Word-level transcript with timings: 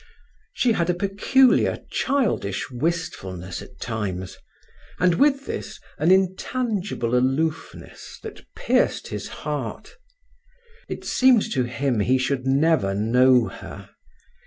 She 0.51 0.71
had 0.71 0.89
a 0.89 0.95
peculiar, 0.95 1.77
childish 1.91 2.71
wistfulness 2.71 3.61
at 3.61 3.79
times, 3.79 4.35
and 4.99 5.13
with 5.13 5.45
this 5.45 5.79
an 5.99 6.09
intangible 6.09 7.15
aloofness 7.15 8.17
that 8.23 8.41
pierced 8.55 9.09
his 9.09 9.27
heart. 9.45 9.97
It 10.89 11.05
seemed 11.05 11.43
to 11.53 11.65
him 11.65 11.99
he 11.99 12.17
should 12.17 12.47
never 12.47 12.95
know 12.95 13.47
her. 13.47 13.91